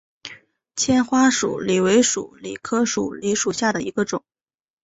[0.75, 4.23] 纤花鼠李为鼠李科鼠李属下的一个种。